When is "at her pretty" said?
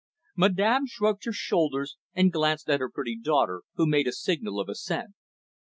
2.71-3.15